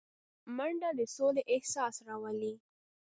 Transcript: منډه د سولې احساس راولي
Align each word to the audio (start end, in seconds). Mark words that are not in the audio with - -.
منډه 0.55 0.89
د 0.97 0.99
سولې 1.15 1.41
احساس 1.53 1.95
راولي 2.07 2.53